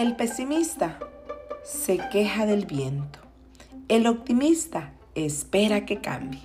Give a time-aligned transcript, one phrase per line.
[0.00, 0.98] El pesimista
[1.62, 3.18] se queja del viento.
[3.88, 6.40] El optimista espera que cambie.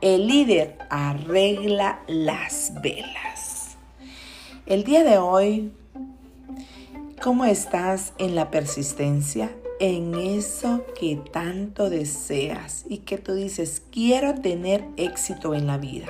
[0.00, 3.76] El líder arregla las velas.
[4.64, 5.70] El día de hoy,
[7.22, 9.54] ¿cómo estás en la persistencia?
[9.78, 16.08] En eso que tanto deseas y que tú dices, quiero tener éxito en la vida.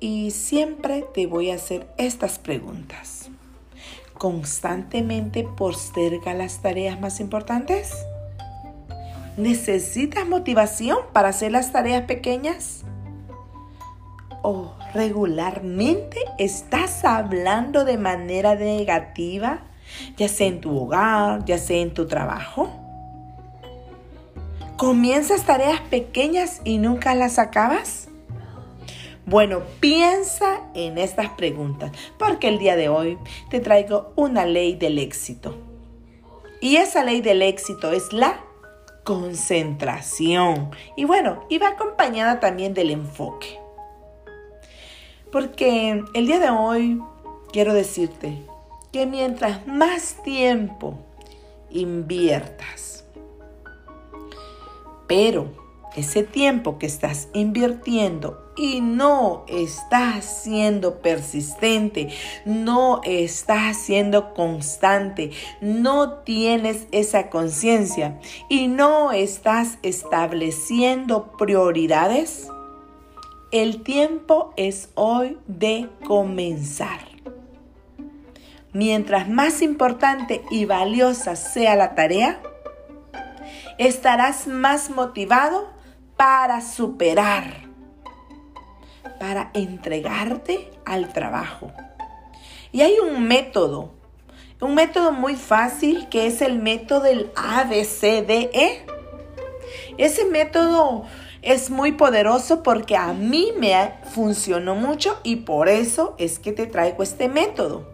[0.00, 3.30] Y siempre te voy a hacer estas preguntas.
[4.22, 7.92] ¿Constantemente posterga las tareas más importantes?
[9.36, 12.84] ¿Necesitas motivación para hacer las tareas pequeñas?
[14.42, 19.62] ¿O regularmente estás hablando de manera negativa,
[20.16, 22.70] ya sea en tu hogar, ya sea en tu trabajo?
[24.76, 28.06] ¿Comienzas tareas pequeñas y nunca las acabas?
[29.24, 33.18] Bueno, piensa en estas preguntas, porque el día de hoy
[33.50, 35.56] te traigo una ley del éxito.
[36.60, 38.40] Y esa ley del éxito es la
[39.04, 40.70] concentración.
[40.96, 43.58] Y bueno, y va acompañada también del enfoque.
[45.30, 47.00] Porque el día de hoy
[47.52, 48.42] quiero decirte
[48.92, 50.98] que mientras más tiempo
[51.70, 53.04] inviertas,
[55.06, 55.61] pero
[55.96, 62.08] ese tiempo que estás invirtiendo y no estás siendo persistente,
[62.44, 72.48] no estás siendo constante, no tienes esa conciencia y no estás estableciendo prioridades,
[73.50, 77.00] el tiempo es hoy de comenzar.
[78.72, 82.40] Mientras más importante y valiosa sea la tarea,
[83.76, 85.81] estarás más motivado
[86.22, 87.52] para superar,
[89.18, 91.72] para entregarte al trabajo.
[92.70, 93.90] Y hay un método,
[94.60, 98.86] un método muy fácil que es el método del ABCDE.
[99.98, 101.06] Ese método
[101.42, 106.68] es muy poderoso porque a mí me funcionó mucho y por eso es que te
[106.68, 107.90] traigo este método.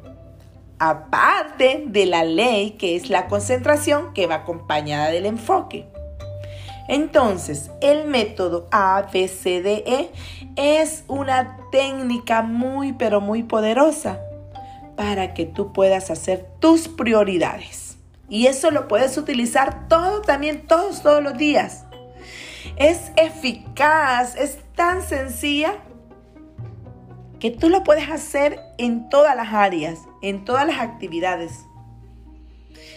[0.79, 5.87] Aparte de la ley que es la concentración que va acompañada del enfoque.
[6.89, 10.11] Entonces, el método ABCDE
[10.57, 14.21] es una técnica muy, pero muy poderosa
[14.97, 17.99] para que tú puedas hacer tus prioridades.
[18.31, 21.85] Y eso lo puedes utilizar todo también, todos, todos los días.
[22.77, 25.75] Es eficaz, es tan sencilla
[27.39, 31.65] que tú lo puedes hacer en todas las áreas, en todas las actividades.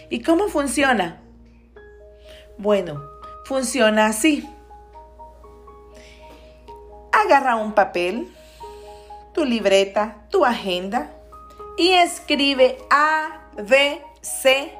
[0.09, 1.21] ¿Y cómo funciona?
[2.57, 3.10] Bueno,
[3.45, 4.47] funciona así.
[7.11, 8.33] Agarra un papel,
[9.33, 11.11] tu libreta, tu agenda
[11.77, 14.71] y escribe A, B, C,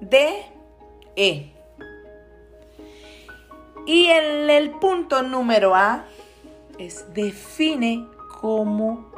[0.00, 0.46] D,
[1.16, 1.52] E.
[3.86, 6.04] Y en el punto número A
[6.78, 8.06] es define
[8.40, 9.10] como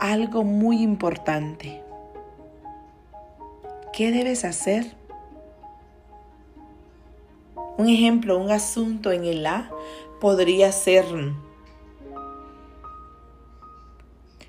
[0.00, 1.82] algo muy importante.
[3.92, 4.94] ¿Qué debes hacer?
[7.78, 9.70] Un ejemplo, un asunto en el A
[10.18, 11.04] podría ser,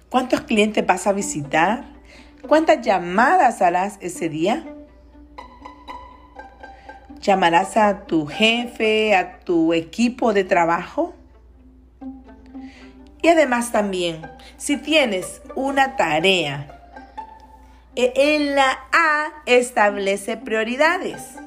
[0.09, 1.83] ¿cuántos clientes vas a visitar?
[2.47, 4.63] ¿Cuántas llamadas harás ese día?
[7.19, 11.13] ¿Llamarás a tu jefe, a tu equipo de trabajo?
[13.21, 14.21] Y además también,
[14.55, 16.93] si tienes una tarea,
[17.97, 21.37] e, en la A establece prioridades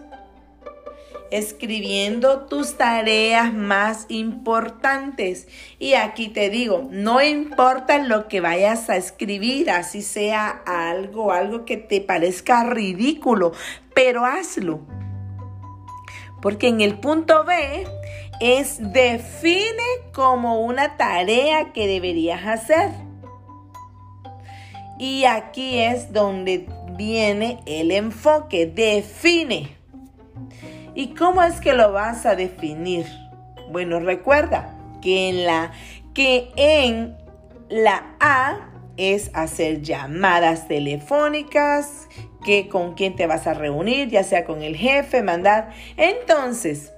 [1.30, 5.48] escribiendo tus tareas más importantes.
[5.78, 11.64] Y aquí te digo, no importa lo que vayas a escribir, así sea algo, algo
[11.64, 13.52] que te parezca ridículo,
[13.94, 14.80] pero hazlo.
[16.42, 17.86] Porque en el punto B
[18.40, 22.90] es define como una tarea que deberías hacer.
[24.98, 26.66] Y aquí es donde
[26.96, 29.79] viene el enfoque, define.
[30.94, 33.06] ¿Y cómo es que lo vas a definir?
[33.70, 35.72] Bueno, recuerda que en la,
[36.14, 37.16] que en
[37.68, 42.08] la A es hacer llamadas telefónicas,
[42.44, 45.72] que con quién te vas a reunir, ya sea con el jefe, mandar.
[45.96, 46.92] Entonces,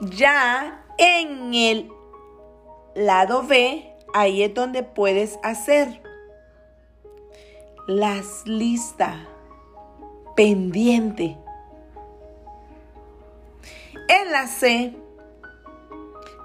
[0.00, 1.90] ya en el
[2.94, 6.02] lado B, ahí es donde puedes hacer
[7.86, 9.16] las listas
[10.34, 11.36] pendiente
[14.22, 14.96] en la C,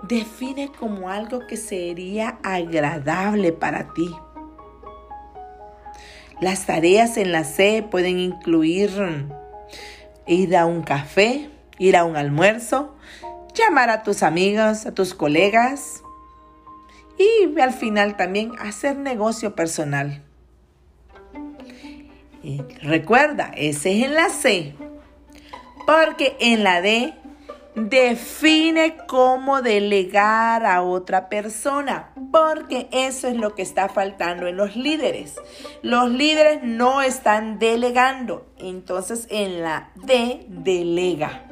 [0.03, 4.09] define como algo que sería agradable para ti.
[6.41, 7.43] Las tareas en la
[7.89, 8.91] pueden incluir
[10.25, 12.95] ir a un café, ir a un almuerzo,
[13.53, 16.01] llamar a tus amigos, a tus colegas
[17.17, 20.23] y al final también hacer negocio personal.
[22.81, 24.75] Recuerda, ese es en la C,
[25.85, 27.13] porque en la D
[27.75, 34.75] define cómo delegar a otra persona, porque eso es lo que está faltando en los
[34.75, 35.35] líderes.
[35.81, 41.45] Los líderes no están delegando, entonces en la D delega.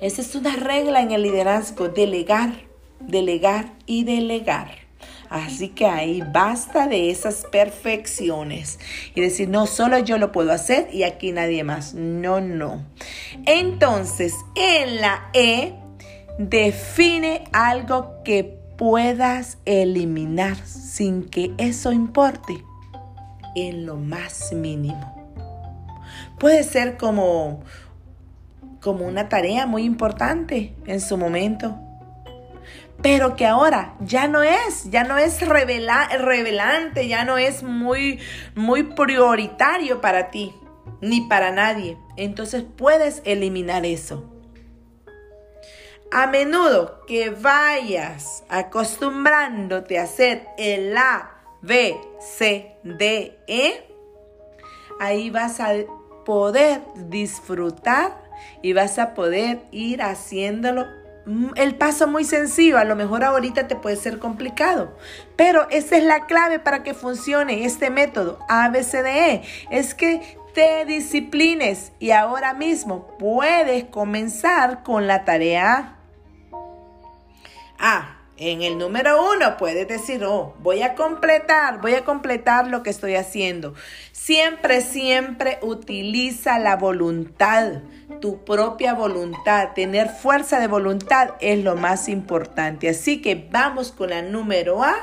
[0.00, 2.52] Esa es una regla en el liderazgo, delegar,
[3.00, 4.85] delegar y delegar.
[5.30, 8.78] Así que ahí basta de esas perfecciones
[9.14, 11.94] y decir, no, solo yo lo puedo hacer y aquí nadie más.
[11.94, 12.84] No, no.
[13.46, 15.74] Entonces, en la E,
[16.38, 22.62] define algo que puedas eliminar sin que eso importe
[23.54, 25.14] en lo más mínimo.
[26.38, 27.62] Puede ser como,
[28.80, 31.78] como una tarea muy importante en su momento
[33.02, 38.18] pero que ahora ya no es, ya no es revelante, ya no es muy,
[38.54, 40.54] muy prioritario para ti,
[41.00, 41.98] ni para nadie.
[42.16, 44.32] Entonces puedes eliminar eso.
[46.12, 51.32] A menudo que vayas acostumbrándote a hacer el A,
[51.62, 53.88] B, C, D, E,
[55.00, 55.72] ahí vas a
[56.24, 58.24] poder disfrutar
[58.62, 60.86] y vas a poder ir haciéndolo
[61.56, 64.96] el paso muy sencillo, a lo mejor ahorita te puede ser complicado,
[65.34, 71.92] pero esa es la clave para que funcione este método ABCDE, es que te disciplines
[71.98, 75.96] y ahora mismo puedes comenzar con la tarea
[77.78, 78.12] A.
[78.38, 82.90] En el número uno puedes decir, oh, voy a completar, voy a completar lo que
[82.90, 83.74] estoy haciendo.
[84.12, 87.80] Siempre, siempre utiliza la voluntad,
[88.20, 89.70] tu propia voluntad.
[89.74, 92.88] Tener fuerza de voluntad es lo más importante.
[92.88, 94.94] Así que vamos con la número A,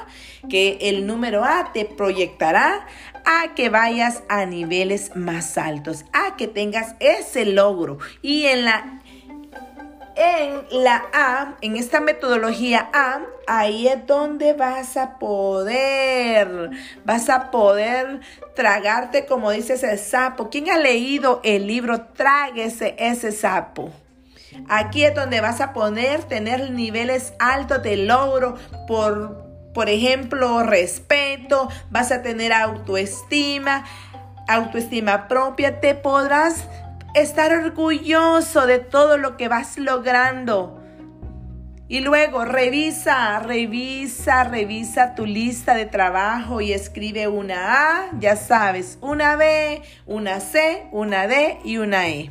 [0.49, 2.85] que el número A te proyectará
[3.25, 7.97] a que vayas a niveles más altos, a que tengas ese logro.
[8.21, 9.01] Y en la
[10.15, 16.71] en la A, en esta metodología A, ahí es donde vas a poder,
[17.05, 18.21] vas a poder
[18.55, 20.49] tragarte, como dices, el sapo.
[20.49, 23.91] ¿Quién ha leído el libro Tráguese ese sapo?
[24.69, 28.55] Aquí es donde vas a poder tener niveles altos de logro
[28.87, 33.83] por, por ejemplo, respeto, vas a tener autoestima,
[34.47, 36.67] autoestima propia, te podrás
[37.13, 40.79] estar orgulloso de todo lo que vas logrando.
[41.87, 48.97] Y luego revisa, revisa, revisa tu lista de trabajo y escribe una A, ya sabes,
[49.01, 52.29] una B, una C, una D y una E.